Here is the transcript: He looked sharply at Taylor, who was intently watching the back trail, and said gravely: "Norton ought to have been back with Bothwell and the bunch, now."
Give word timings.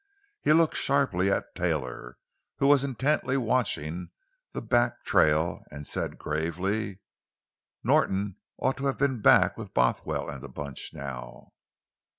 He 0.41 0.51
looked 0.51 0.77
sharply 0.77 1.29
at 1.29 1.53
Taylor, 1.53 2.17
who 2.57 2.65
was 2.65 2.83
intently 2.83 3.37
watching 3.37 4.09
the 4.51 4.59
back 4.59 5.05
trail, 5.05 5.61
and 5.69 5.85
said 5.85 6.17
gravely: 6.17 7.01
"Norton 7.83 8.37
ought 8.57 8.77
to 8.77 8.87
have 8.87 8.97
been 8.97 9.21
back 9.21 9.57
with 9.57 9.75
Bothwell 9.75 10.27
and 10.27 10.41
the 10.41 10.49
bunch, 10.49 10.89
now." 10.91 11.49